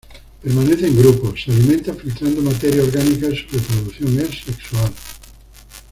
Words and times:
Permanece 0.41 0.87
en 0.87 0.97
grupos, 0.97 1.43
se 1.43 1.51
alimenta 1.51 1.93
filtrando 1.93 2.41
materia 2.41 2.81
orgánica 2.81 3.27
y 3.27 3.35
su 3.35 3.55
reproducción 3.55 4.19
es 4.19 4.39
sexual. 4.43 4.91